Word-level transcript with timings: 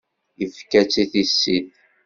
Yefka-tt 0.39 0.95
i 1.03 1.05
tissit. 1.11 1.71